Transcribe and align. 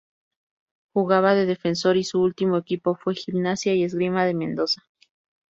Jugaba 0.95 1.35
de 1.35 1.45
defensor 1.45 1.95
y 1.97 2.03
su 2.03 2.23
último 2.23 2.57
equipo 2.57 2.95
fue 2.95 3.13
Gimnasia 3.13 3.75
y 3.75 3.83
Esgrima 3.83 4.25
de 4.25 4.33
Mendoza. 4.33 4.81